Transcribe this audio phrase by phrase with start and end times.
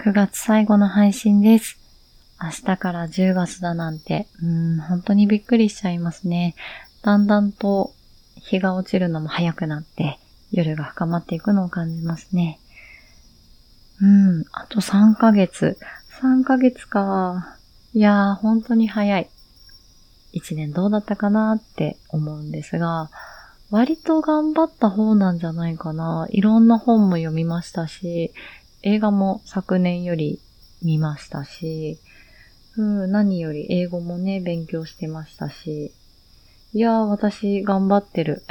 [0.00, 1.76] 9月最後の配信です。
[2.40, 6.54] 明日から10月だなんて、うん、本当にびっくりしちゃいますね。
[7.02, 7.92] だんだんと
[8.36, 10.20] 日が落ちるのも早くなって、
[10.52, 12.60] 夜が深まっていくのを感じますね。
[14.00, 15.76] うん、あと3ヶ月。
[16.22, 17.56] 3ヶ月か。
[17.92, 19.28] いやー、本当に早い。
[20.32, 23.10] 1年どうだったかなって思うんですが、
[23.70, 26.26] 割と頑張った方なんじゃないかな。
[26.30, 28.32] いろんな本も読みましたし、
[28.82, 30.40] 映画も昨年より
[30.82, 31.98] 見ましたし、
[32.76, 35.92] うん、何より英語もね、勉強してましたし、
[36.74, 38.44] いやー、私頑張ってる。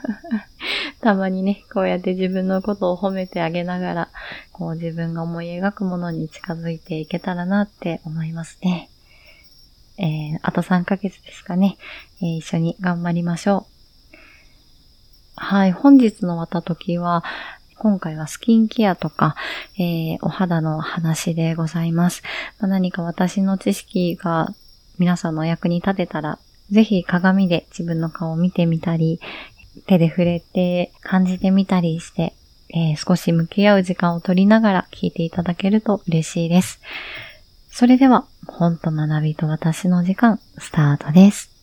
[1.02, 4.08] たまにね、こうやって自分のことを褒めてあげながら、
[4.52, 8.88] こう自分が思い描くものに近づいていけたらなって思いますね。
[9.98, 11.76] えー、あと3ヶ月ですかね、
[12.20, 13.74] えー、一緒に頑張りましょう。
[15.36, 17.24] はい、本日のわたときは、
[17.84, 19.36] 今回はスキンケアとか、
[19.78, 22.22] えー、お肌の話でございます。
[22.58, 24.54] まあ、何か私の知識が
[24.98, 26.38] 皆さんの役に立てたら、
[26.70, 29.20] ぜひ鏡で自分の顔を見てみたり、
[29.86, 32.32] 手で触れて感じてみたりして、
[32.70, 36.80] えー、少し向き合う時間を取りながら聞いていただけると嬉しいです。
[37.70, 41.53] それでは、本と学びと私の時間、スタートです。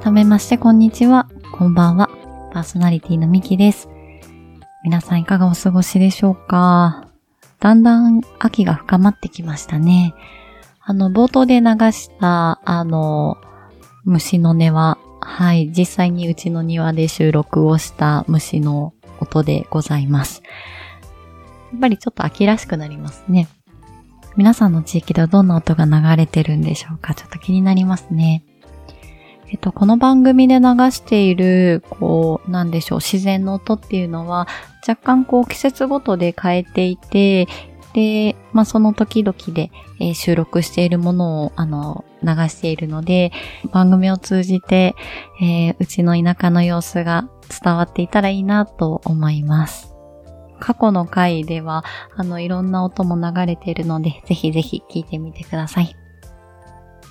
[0.00, 1.28] 改めましてこんにちは。
[1.52, 2.08] こんばんは。
[2.52, 3.88] パーソナリティのミキです。
[4.84, 7.08] 皆さんいかがお過ごしでしょうか？
[7.58, 10.14] だんだん秋が深まってきましたね。
[10.80, 13.38] あの、冒頭で流した、あの、
[14.04, 20.42] 虫の音は、はい、実際にうちの庭で収録をした虫の音でございます。
[21.72, 23.48] やっぱりちょっと秋らしくなりますね。
[24.36, 27.14] 皆さんの地域ではどんな音が流れてるんでしょうか？
[27.14, 28.44] ちょっと気になりますね。
[29.50, 34.46] えっと、この番組で流している、こう、なんでしょう、自然の音っていうのは、
[34.86, 37.48] 若干こう、季節ごとで変えていて、
[37.94, 39.70] で、まあ、その時々で、
[40.00, 43.32] えー、収録しているものを、あの、流しているので、
[43.72, 44.94] 番組を通じて、
[45.40, 47.28] えー、うちの田舎の様子が
[47.62, 49.94] 伝わっていたらいいなと思います。
[50.60, 51.84] 過去の回では、
[52.16, 55.96] あの、いろんな音も流れているので、ぜひぜひ聞いてみてください。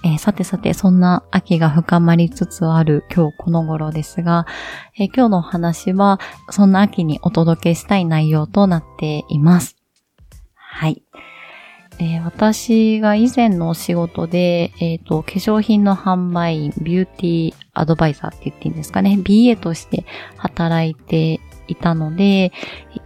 [0.08, 4.46] えー、さてさて、そんな秋が深まりつつある今日この頃ですが、
[4.98, 6.20] えー、今日のお話は、
[6.50, 9.76] そんな秋にお届けしたい内容となっています。
[10.56, 11.04] はい。
[12.00, 20.06] えー、私が以前のお仕事で、えっ、と、化粧品の販売員、ビューティーアドバイザーって言っていいんですかね、BA として
[20.38, 22.54] 働いていたので、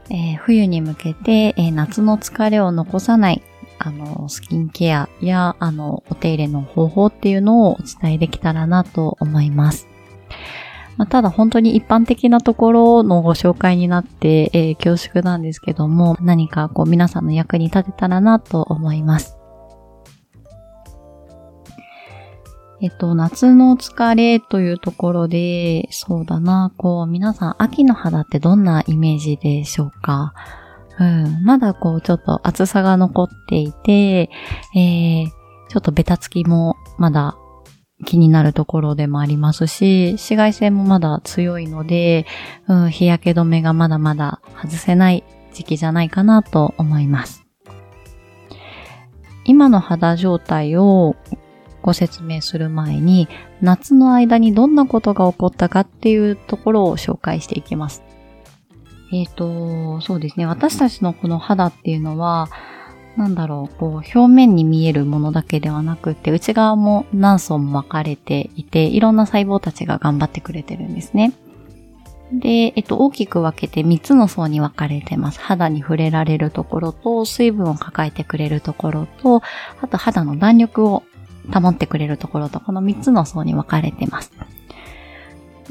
[0.10, 3.42] えー、冬に向けて、え、夏の疲れを残さない
[3.84, 9.88] あの、スキンケアや、あの、お手入れの方法っていうのをお伝えできたらなと思います。
[10.98, 19.38] まあ、ただ本当に一般的なところのご紹介になって、えー、恐縮なんですけども、何かこう皆さんの役に立てたらなと思います。
[22.84, 30.34] えっと、夏の疲れというところで、そうだな、こう、皆さん秋の肌ってどんなイメージでしょうか？
[31.00, 34.30] うん、まだこうちょっと厚さが残っていて、
[34.76, 35.28] えー、
[35.70, 37.38] ちょっとベタつきもまだ
[38.06, 42.26] 気になるところでもありますし、紫外線もまだ強いので、
[42.68, 45.24] うん、日焼け止めがまだまだ外せない
[45.54, 47.46] 時期じゃないかなと思います。
[49.46, 51.16] 今の肌状態を
[51.82, 53.28] ご説明する前に、
[53.62, 58.04] 夏の間にどんなことが起こったかっていうところを紹介していきます。
[59.12, 60.46] えっ、ー、と、そうですね。
[60.46, 62.50] 私たちのこの肌っていうのは、
[63.18, 71.34] なんだろう、こう、表面に見えるものだけではなくて、内側も何層も分かれていて、いろんな細胞たちが頑張ってくれてるんですね。
[72.32, 75.42] で、えっと、大きく分けて3つの層に分かれてます。
[75.42, 79.42] 肌に触れられるところと、水分を抱えてくれるところと、
[79.82, 81.04] あと肌の弾力を
[81.54, 84.32] 保ってくれるところと、この3つの層に分かれてます。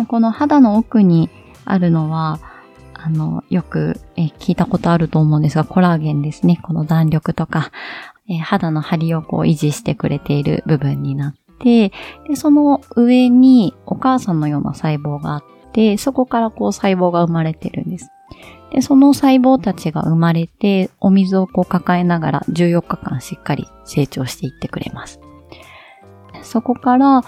[0.09, 1.31] この肌の奥に
[1.65, 2.39] あるのは、
[3.03, 6.61] あの、よくえ聞いたことあると思うんですが、コラーゲンですね。
[6.63, 7.73] この弾力とか、
[8.29, 11.93] え肌の張りをこう維持してくれている部分になって、
[12.29, 18.11] で、その上にお母さんのような細胞があって、そこからこう細胞が生まれてるんです。
[18.73, 25.21] で、その細胞たちが生まれて、お水をこう抱えながら14日間しっかり成長していってくれます。
[26.43, 27.23] そこから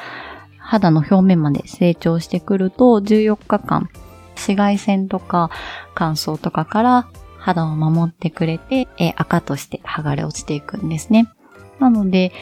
[0.59, 3.89] 肌の表面まで成長してくると、14日間
[4.35, 5.51] 紫外線とか
[5.95, 7.09] 乾燥とかから
[7.39, 11.29] 肌を守ってくれて、え赤として剥がれ落ちていくんですね。
[11.81, 12.33] なので、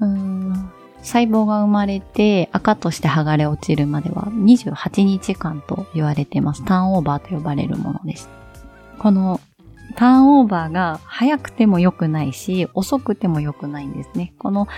[0.00, 6.64] うーん細胞が生まれて赤として剥がれ落ちるまでは28日間と言われています。
[6.64, 8.28] ターンオーバーと呼ばれるものです。
[8.98, 9.40] この
[9.96, 14.32] ターンオーバーが早くても良くないし、遅くても良くないんですね。
[14.38, 14.68] この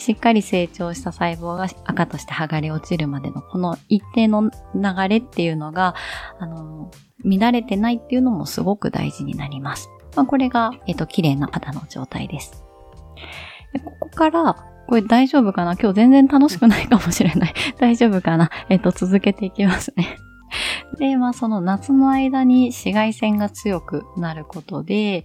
[0.00, 5.94] しっかり成長した細胞が赤として剥がれ落ちるまでのこの一定の流れっていうのが、
[6.38, 6.90] あの、
[7.22, 9.90] 乱れてないっていうのもすごく大事になります。
[10.16, 12.64] まあ、これが、えっ、と、綺麗な肌の状態です。
[13.74, 15.76] でここから、これ大丈夫かな？
[15.76, 17.54] 今日全然楽しくないかもしれない。
[17.78, 18.50] 大丈夫かな？
[18.70, 20.16] えっ、と、続けていきますね。
[20.98, 25.24] で、まあその夏の間に紫外線が強くなることで、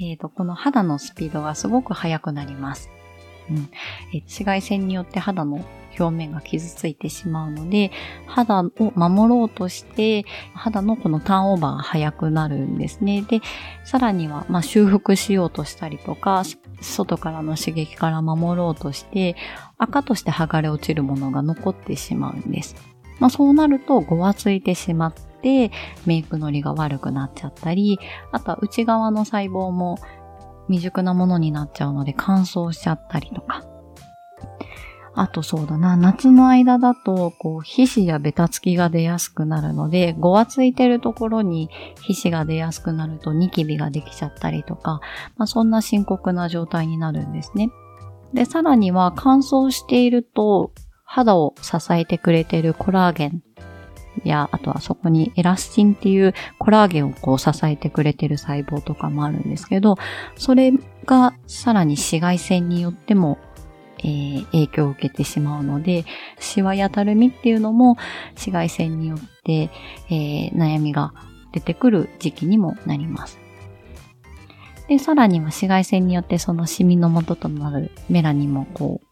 [0.00, 2.90] えっ、ー、と、この肌のスピードがすごく速くなります。
[3.50, 3.70] うん、
[4.12, 5.64] 紫外線によって肌の
[5.98, 7.90] 表面が傷ついてしまうので、
[8.26, 10.24] 肌を守ろうとして、
[10.54, 13.22] 肌のこのターンオーバーが早くなるんですね。
[13.22, 13.40] で、
[13.84, 16.42] さらには、まあ、修復しようとしたりとか、
[16.80, 19.36] 外からの刺激から守ろうとして、
[19.78, 22.76] 赤として剥がれ落ちるものが残ってしまうんです。
[23.20, 25.70] まあ、そうなると、ごわついてしまって、
[26.06, 28.00] メイクのりが悪くなっちゃったり、
[28.32, 29.98] あとは内側の細胞も
[30.68, 33.64] 未熟なものになっちゃうので乾燥しちゃったりとか。
[35.16, 41.70] あとそうだな、夏の間だと、こう、皮脂やベタつきが出やすくなるので、ごわついてるところに
[42.02, 45.00] 皮脂が出やすくなるとニキビができちゃったりとか、
[45.36, 47.70] まあそんな深刻な状態になるんですね。
[48.32, 50.72] で、さらには乾燥していると、
[51.04, 53.40] 肌を支えてくれているコラーゲン
[54.28, 59.96] や、あとはそこにエラスチンっていうコラーゲンをこう支えてくれてる細胞とかもあるんですけど、
[60.36, 60.72] それ
[61.04, 63.38] がさらに紫外線によっても、
[63.98, 66.04] えー、影響を受けてしまうので、
[66.38, 67.96] シワやたるみっていうのも
[68.30, 69.70] 紫外線によって、
[70.10, 71.12] えー、悩みが
[71.52, 73.38] 出てくる時期にもなります。
[74.88, 79.03] で、さらには紫外線によってそのシミの元となるメラニンもこう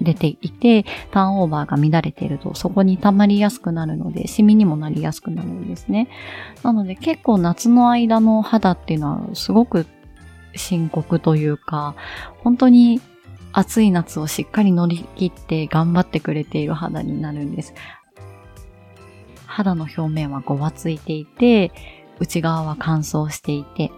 [0.00, 6.08] 出ていて、ターンオーバーが乱れていると、そこに溜まりやすくなるので、シミにもなりやすくなるんですね。
[6.62, 9.86] なので結構夏の間の肌っていうのはすごく
[10.54, 11.94] 深刻というか、
[12.42, 13.00] 本当に
[13.52, 17.74] 暑い夏をしっかり乗り切って頑張ってくれている肌になるんです。
[19.46, 21.72] 肌の表面はごわついていて、
[22.18, 23.92] 内側は乾燥していて、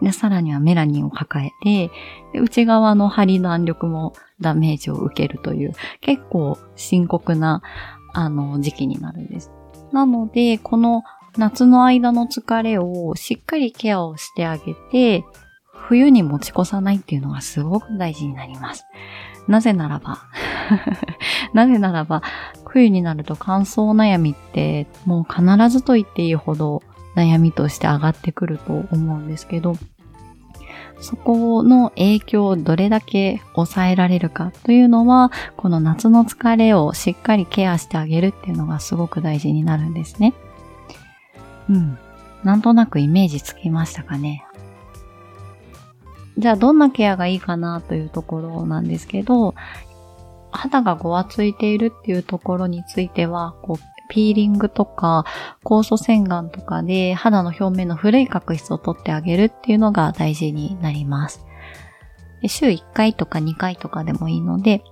[0.00, 1.90] で、さらにはメラニンを抱えて、
[2.38, 7.62] 内側の張り弾力もダメージを受けるという、結構深刻な、
[8.12, 9.50] あの、時期になるんです。
[9.92, 11.02] なので、この
[11.36, 15.24] 夏の間の疲れをしっかりケアをしてあげて、
[15.72, 18.84] 冬に持ち越さないっていうのがすごく大事になります。
[19.46, 20.20] なぜならば
[21.52, 22.22] なぜならば、
[22.66, 26.82] 冬になると乾燥悩みってもう必ずと言っていいほど
[27.14, 29.76] 悩みとして上がってくると思うんですけど、
[31.00, 40.34] そこの影響をどれだけ抑えられるかというのは、この夏の疲れをしっかりケアしてあげるっていうのがすごく大事になるんですね。
[41.68, 41.98] うん。
[42.42, 44.44] なんとなくイメージつきましたかね。
[46.36, 49.54] じゃあどんなケアがいいかなというところなんですけど、
[50.50, 55.24] 肌がごわついているっていうところについては、こうピーリングとか
[55.64, 61.44] 酵素洗顔とかで肌の表面の古い角質を取ってあげるっていうのが大事になります。
[62.48, 64.82] 週1回とか2回とかでもいいので、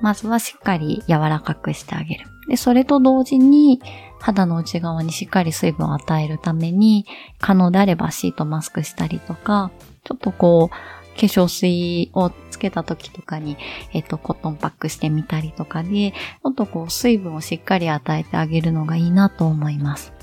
[0.00, 2.26] まずはしっかり柔らかくしてあげる。
[2.48, 3.80] で、それと同時に
[4.20, 7.06] 肌の内側にしっかり水分を与えるために、
[7.38, 9.70] 可能であればシートマスクしたりとか、
[10.04, 13.58] ちょっとこう、化粧水をつけた時とかに、
[13.92, 20.14] えっと、コットンパックしてみたりとかで、ちょっとこう、水分をしっかり与えてあげるのがいいなと思います。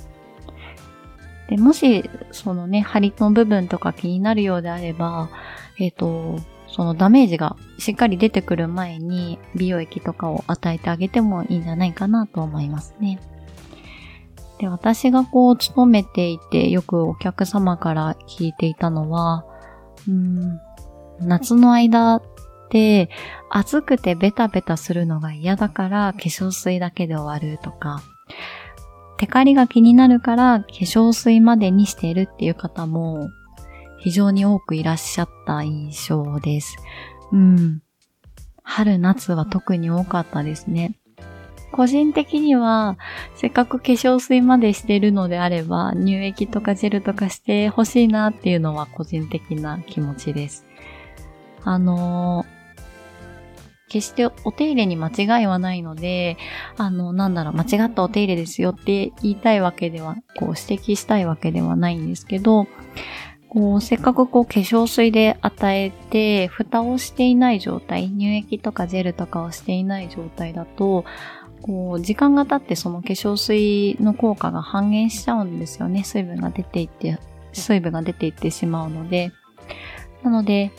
[1.49, 5.29] で、もし、そのね、張りの部分とか気になるようであれば、
[5.77, 13.19] えっ、と、そのダメージがしっかり出てくる前に美容液とかを与えてあげてもいいんじゃないかなと思いますね。
[14.59, 19.45] で、私がこう、勤めていて、よくお客様から聞いていたのは、
[20.07, 20.59] うん、
[21.21, 22.23] 夏の間っ
[22.69, 23.09] て、
[23.49, 28.01] 暑くてベタベタするのが嫌だから化粧水だけで終わるとか、
[29.17, 33.29] テカリが気になるから化粧水までにしているっていう方も
[33.99, 36.77] 非常に多くいらっしゃった印象です。
[37.31, 37.81] うん。
[38.63, 40.99] 春夏は特に多かったですね。
[41.71, 42.97] 個人的には、
[43.35, 50.66] せっかく化粧水までしてるのであれば、乳液とかジェルとかしてほしいなっていうのは個人的な気持ちです。
[51.67, 52.45] あの、
[53.89, 56.37] 決してお手入れに間違いはないので、
[56.77, 62.67] あの、なんだろう、間違ったお手入れですよって言いたいわけでは、こう指摘したいわけではないんですけど、
[63.49, 71.03] こう、せっかくこう化粧水で与えて、蓋をしていない状態、乳液とかジェルとかをしていない状態だと、
[71.61, 76.05] こう、時間が経ってその化粧水の効果が半減しちゃうんですよね。
[76.05, 77.19] 水分が出ていって、
[77.51, 79.33] 水分が出ていってしまうので。
[80.23, 80.71] なので、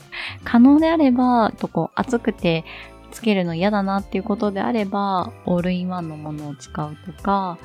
[0.44, 2.64] 可能であれば、とこう、暑くて
[3.10, 7.58] つけるの嫌だなっていうことであれば、オールインワンのものを使うとか、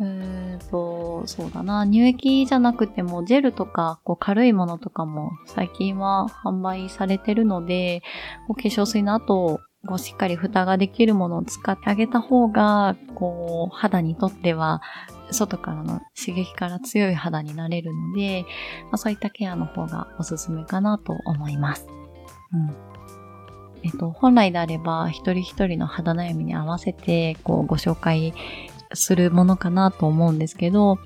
[0.00, 1.86] うーんと、そうだな。
[1.86, 8.02] 乳液じゃなくても、ジェルとか、こう、軽いものとかも、最近は販売されてるので、
[8.48, 14.80] こう化粧水の後、こう、しっかり蓋ができるものを使ってあげた方が、こう、肌にとっては、
[15.32, 18.44] 外からの刺激から強い肌になれるので、
[18.84, 21.86] まあ、そういったケアの方がおすすめかなと思います。
[22.52, 22.90] うん。
[23.82, 28.34] えっと、本来であれば、一人一人の肌悩みに合わせて、こう、ご紹介
[28.92, 30.98] するものかなと思うんですけど、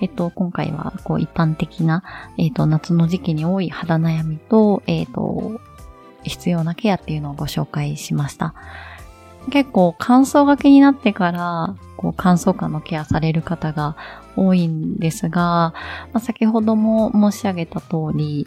[0.00, 2.02] えっと、今回は、こう、一般的な、
[2.36, 5.60] えっと、夏の時期に多い肌悩みと、えっと、
[6.24, 8.54] 必要なケアっていうのをご紹介しました。
[9.48, 13.96] 結構乾燥が気になってから、こう乾燥感のケアされる方が
[14.36, 15.74] 多いんですが、ま
[16.14, 18.46] あ、先ほども申し上げた通り、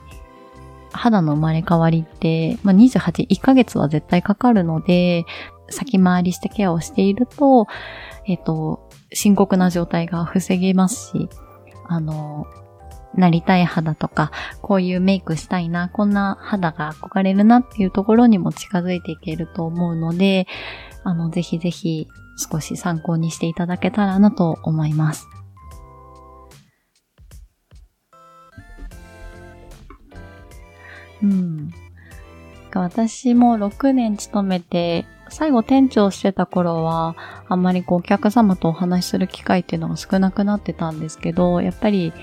[0.92, 5.26] 肌の生まれ変わりって、まあ、28、1ヶ月は絶対かかるので、
[5.70, 7.68] 先回りしてケアをしていると、
[8.28, 11.30] えっ、と、深刻な状態が防げますし、
[11.88, 12.46] あの、
[13.16, 20.48] なりたい肌とか、こういうメイクしたいな、こんな肌が憧れるなっていうところにも近づいていけると思うので、
[21.04, 25.28] あの、ぜひぜひ少し参考にしていただけたらなと思います。
[31.22, 31.72] うん。
[32.76, 37.16] 私も6年勤めて、最後店長してた頃は、
[37.48, 42.14] あんまりこうお客様とお話しする機会っていうのが少なくなってたんですけど、やっぱり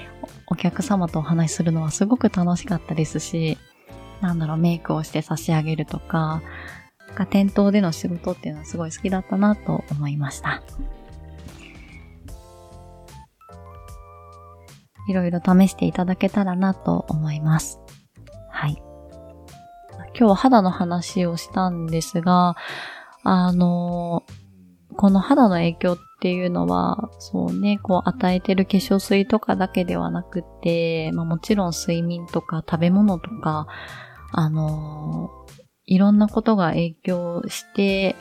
[0.50, 3.56] お客様とお話しするのはすごく楽しかったですし、
[4.20, 6.42] なんだろう、メイクをして差し上げるとか、
[7.14, 10.62] か店頭での仕事っていうのはすごい好きだったなと思いました。
[15.08, 17.80] いろいろ試していただけたらなと思います。
[18.50, 18.82] はい。
[20.18, 22.56] 今日は肌の話をしたんですが、
[23.22, 24.24] あの、
[24.96, 33.66] この肌の影響っっていうのは、そうね、こう与えてる化粧水とかだけではなくて、まあもちろん睡眠とか食べ物とか、
[34.30, 35.30] あの、
[35.86, 38.16] いろんなことが影響して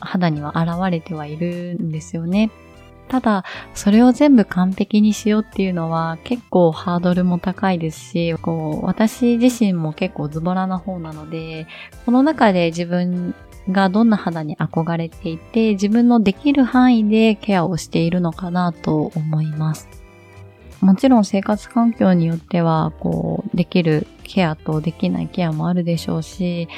[0.00, 2.50] 肌には現れてはいるんですよね。
[3.08, 3.44] ただ、
[3.74, 11.66] それを全部完璧にしようっていうのは結構ハードルも高いですし、こう、私自身も結構ズボラな方なので、
[12.06, 13.34] この中で自分
[13.70, 19.88] がどんな肌に憧れていて、自分のできる範囲でケアをしているのかなと思います。
[20.80, 26.68] もちろん生活環境によっては、こう、できるケアとできないケアもあるでしょうし、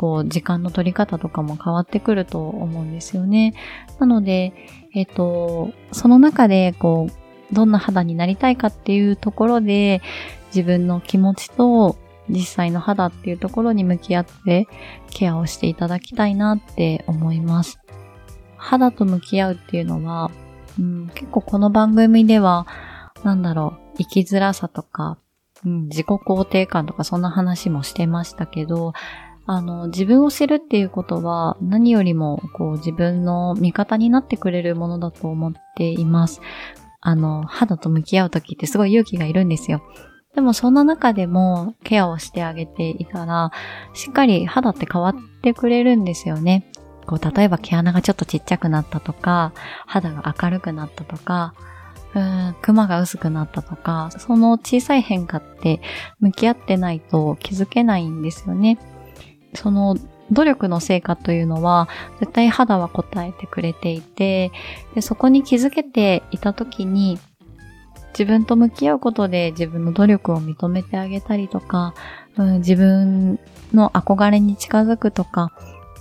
[0.00, 3.52] こう、時間の取り方とかも変わってくると思うんですよね。
[3.98, 4.54] なので、
[4.94, 10.00] えっ、と、その中で、こう、どんな肌になりたいかっていうところで、
[10.46, 11.98] 自分の気持ちと
[12.30, 14.68] 実際の肌っていうところに向き合って
[15.10, 17.78] ケアをしていただきたいなって思います。
[18.56, 20.30] 肌と向き合うっていうのは、
[20.78, 22.66] うん、結構この番組では、
[23.22, 25.18] なんだろう、生きづらさとか、
[25.62, 28.94] うん、自己肯定感とかそんな話もしてましたけど、
[29.52, 36.40] あの、自分を知るっていうことは何よりもこう自分の味方になってくれるものだと思っています。
[37.00, 39.82] あの、肌と向き合う時ってすごい勇気がいるんですよ。
[40.36, 43.50] でもそんな中でもケアをしてあげていたら、
[43.92, 46.70] しっかり肌って変わってくれるんですよね。
[47.08, 49.52] こう、例えば毛穴がちょっとちっちゃくなったとか、
[49.84, 51.54] 肌が明るくなったとか、
[52.14, 55.80] うん、クマが薄くなったとか、その小さい変化って
[56.20, 58.78] 向き合ってないと気づけないんですよね。
[59.54, 59.96] その
[60.30, 61.88] 努力の成果というのは、
[62.20, 64.52] 絶対肌は応えてくれていて、
[64.94, 67.18] でそこに気づけていた時に、
[68.12, 71.94] 自分と向き合うことで自分の努力を認めてあげたりとか、
[72.36, 73.38] うん、自分
[73.72, 75.52] の憧れに近づくとか、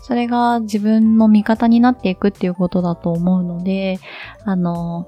[0.01, 4.00] それが自分の味方になっていくっていうことだと思うので、
[4.44, 5.08] あの、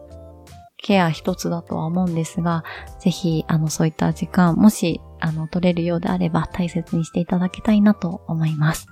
[0.77, 2.63] ケア一つだとは思うんですが、
[2.99, 8.87] ぜひ、あの、そういった時間、もし、あの、取れるようであれば大切にしていただきたいなと思います。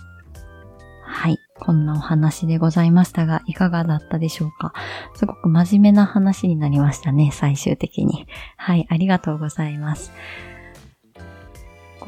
[1.04, 1.38] はい。
[1.60, 4.74] こんなお話でございましたが、いかがだったでしょうか？
[5.16, 8.28] すごく真面目な話になりましたね、最終的に。
[8.56, 10.14] はい、ありがとうございます。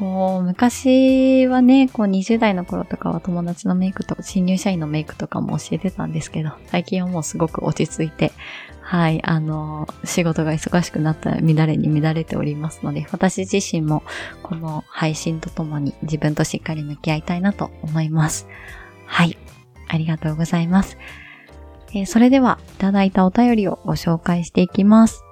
[0.02, 8.32] こう、昔はね、こう20代の頃とかは友達のメイクと新入社員のメイクとかも教えてたんですけど、最近はもうすごく落ち着いて、
[8.80, 14.02] はい、あの、仕事が忙しくなったら乱れに乱れておりますので、私自身も
[14.42, 18.48] この配信とともに自分としっかり向き合いたいなと思います。
[19.06, 19.38] はい、
[19.86, 20.98] ありがとうございます。
[21.94, 25.22] えー、それでは、いただいたお便りをご紹介していきます。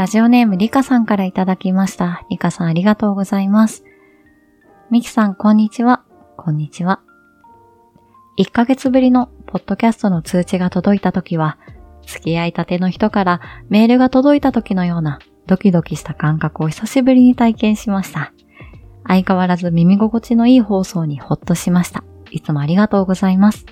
[0.00, 2.24] ラジオネームリカさんからいただきました。
[2.30, 3.84] リカさんありがとうございます。
[4.90, 6.02] ミキさんこんにちは。
[6.38, 7.02] こんにちは。
[8.38, 11.58] 1ヶ月ぶりのポッドキャストの通知が届いた時は、
[12.06, 18.32] 付き合いたての人からメールが届いた時のようなドキドキした感覚を久しぶりに体験しました。
[19.06, 22.04] 相変わらず耳心地のいい放送にほっとしました。
[22.30, 23.66] いつもありがとうございます。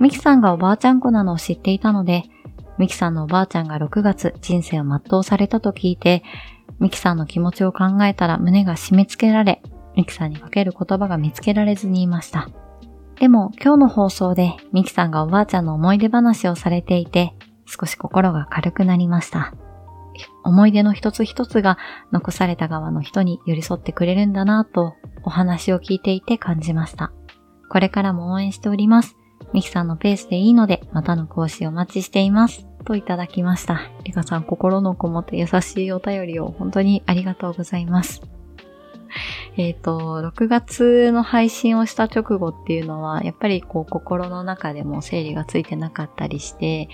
[0.00, 2.24] ミキさんがおばあちゃん子なのを知っていたので、
[2.78, 6.22] ミキさんのおばあちゃんが6月人生を全うされたと聞いて、
[6.78, 9.62] ミキさんの気持ちを考えたら胸が締め付けられ、
[9.96, 12.48] ミキさんにかける言葉が見つけられずにいました。
[13.18, 17.34] でも今日の放送でミキさんがおばあちゃんの思い出話をされていて、
[17.66, 19.52] 少し心が軽くなりました。
[20.44, 21.78] 思い出の一つ一つが
[22.12, 27.12] 残された側の人に寄り添ってくれるんだなぁとお話を聞いていて感じました。
[27.68, 29.16] これからも応援しております。
[29.52, 32.67] ミキさんのペースでいいので、またの講師お待ちしています。
[32.84, 33.80] といただきました。
[34.04, 38.22] リカさん、心のこもって優しいお便りを本当にありがとうございます。
[39.56, 46.88] えっ、ー、と、6月の配信をした直後っていうのは、やっぱりこう心の中でも整理がついてなかったりして、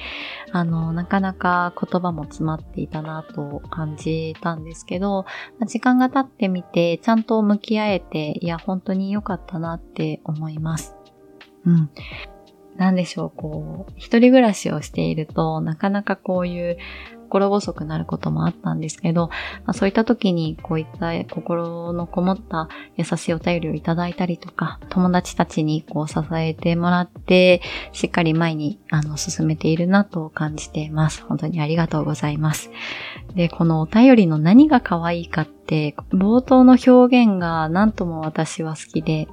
[0.52, 5.26] あの、なかなか言葉も詰まっていたなと感じたんですけど、
[5.66, 10.96] 時間が経ってみて、ちゃんと向き合えて、いや、本当に良かったなって思います。
[11.66, 11.90] うん。
[12.76, 16.76] なんでしょう、こう、一人暮らしをしていると、なかなかこういう
[17.34, 19.28] 心細くなることもあったんですけど、
[19.64, 27.60] まあ、そういった時にこういった心のこもった優しいお便りをいただいたりとか、友達たちにこう支えてもらって、
[27.92, 31.24] しっかり前にあの進めているなと感じています。
[31.24, 32.70] 本当にありがとうございます。
[33.34, 39.26] で、このお便りの何が可愛いかって、冒頭の表現が何とも私は好きで、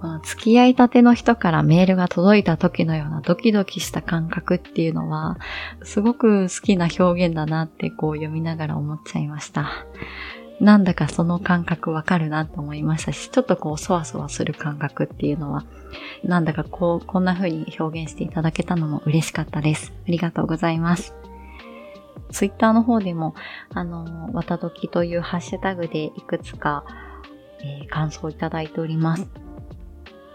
[0.00, 5.36] この付き合いたての人からメールが届いた時のようなドキドキした感覚っていうのは、
[5.82, 9.84] すごく好きな表現だなってこう読みながら思っちゃいました。
[10.58, 15.66] なんだかその感覚わかるなと思いましたし、ちょっとこうそわそわする感覚っていうのは、
[16.24, 19.92] なんだかこう、こんな風に表現していただけたのも嬉しかったです。
[20.08, 21.14] ありがとうございます。
[22.30, 23.34] ツイッターの方でも、
[23.74, 26.84] あの、わたどきというハッシュタグでいくつか、
[27.62, 29.49] えー、感想をいただいております。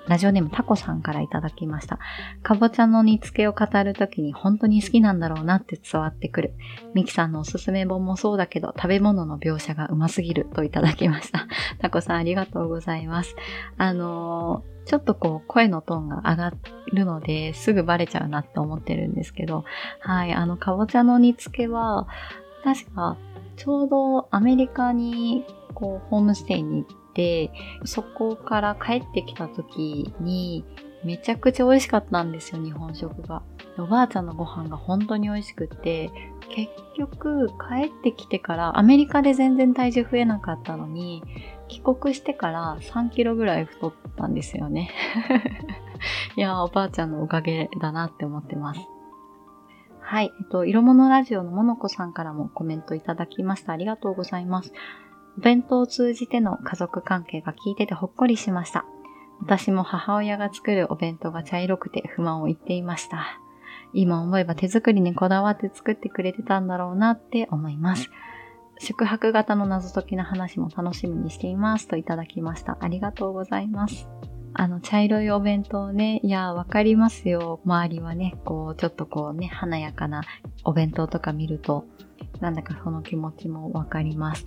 [0.07, 1.99] ラジオネームタコさんからいただきました。
[2.43, 6.53] かぼちゃの煮付けを語るときに本当に好きなんだろうなって伝わってくる。
[6.93, 11.47] ミキさんのおすすめ本もそうだけど、食べ物の描写がうますぎるといただきました。
[11.81, 13.35] タコさんありがとうございます。
[13.77, 16.53] あのー、ちょっとこう声のトーンが上が
[16.93, 19.65] るのですぐバレちゃうなって思ってるんですけど、
[20.01, 22.07] はい、あのかぼちゃの煮付けは、
[22.63, 23.17] 確か
[23.55, 27.51] ちょうどアメリカにこうホームステイに行って、
[27.85, 30.65] そこから帰ってきた時に、
[31.03, 33.43] めちゃくちゃ美味しかったんですよ、日本食が。
[33.77, 36.09] おばあちゃんのご飯が本当に美味しくって、
[36.49, 41.23] 結局帰ってきてからアメリカで全然体重増えなかったのに、
[41.67, 44.89] 帰国してから3キロぐらい太ったんですよね。
[46.37, 48.79] いやおばあちゃんのおかげだなって思ってます。
[50.01, 50.31] はい。
[50.39, 53.73] えっと、色物ラジオのものこさんからもコメントいただきました。
[53.73, 54.71] ありがとうございます。
[55.37, 58.85] お弁当を通じての家族関係が聞いててほっこりしました。
[59.41, 63.39] 私も母親が作るお弁当が茶色くて不満を言っていました。
[63.93, 68.09] 今思えば手作りにこだわって作ってくれてたんだろうなって思います。
[68.79, 72.77] 宿泊型の謎解きの話も楽しみにしていますといただきました。
[72.81, 74.07] ありがとうございます。
[74.53, 77.59] あの、茶色いお弁当ね、いや、わかりますよ。
[77.65, 80.23] 周りはね、こう、ちょっとこうね、華やかな
[80.63, 81.85] お弁当とか見ると、
[82.39, 84.45] なんだかその気持ちもわかります。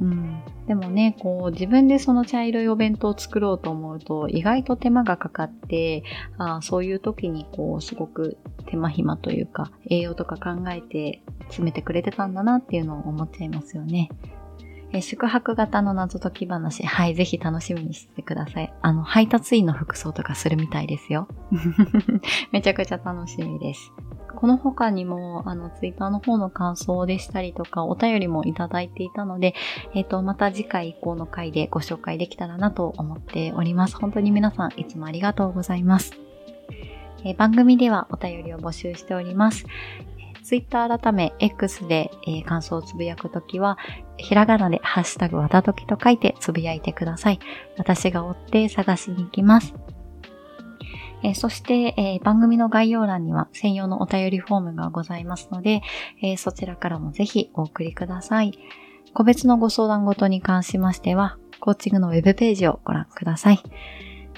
[0.00, 0.42] うん。
[0.66, 6.04] でもね、こう、自分でその茶色いお弁当を作ろうと思うと、意外と手間がかかって、
[6.38, 14.08] あそういう時にこう、すごく手間暇というか、栄養とか考えて詰めてくれてたんだなっていうのを思っちゃいますよね。
[14.92, 18.72] え宿泊型の謎解き話、はい、ぜひ楽しみにしてください。
[18.82, 21.28] あの、配達員の服装とかするみたいですよ。
[22.50, 23.92] めちゃくちゃ楽しみです。
[24.40, 29.54] この他にも、あの、ツイッターの方の感想でしたりとか、お便りもいただいていたので、
[29.94, 33.96] えっ、ー、と、また次回以降の回でご紹介できたらなと思っております。
[33.98, 36.14] 本当に皆さんいつもありがとうございます。
[37.22, 39.66] えー、番組ではお便りを募集しております。
[40.42, 43.76] ツイッター改め X で、えー、感想をつぶやくときは、
[44.16, 47.40] ひらがなでハッシュタグわたときと書いてつぶやいてください。
[47.76, 49.74] 私が追って探しに行きます。
[51.22, 55.82] えー、そして、えー、番組の概要欄には専用のお便りフォームがございますので、
[56.22, 58.52] えー、そちらからもぜひお送りください。
[59.12, 63.62] 個別のご相談ごとに関しましては、コーチングのウェブページをご覧ください。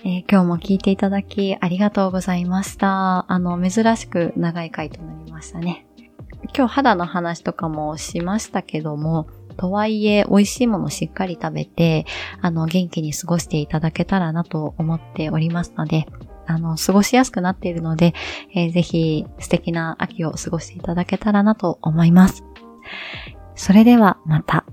[0.05, 3.31] え今日も聞いていただきありがとうございました。
[3.31, 5.87] あの、珍しく長い回となりましたね。
[6.57, 12.05] 今日肌の話とかもしましたけども、とはいえ美味しいものしっかり食べて、
[12.41, 16.07] あの、元気に過ごしていただけたらなと思っておりますので、
[16.47, 18.15] あの、過ごしやすくなっているので、
[18.55, 22.45] えー、ぜひ素敵な秋を過ごしていただけたらなと思います。
[23.55, 24.65] それではまた。